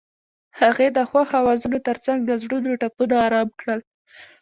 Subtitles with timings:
[0.59, 3.79] هغې د خوښ اوازونو ترڅنګ د زړونو ټپونه آرام کړل.